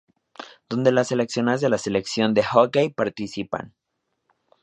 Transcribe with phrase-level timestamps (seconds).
[0.67, 3.75] Donde las seleccionadas de la Selección de Hockey participan.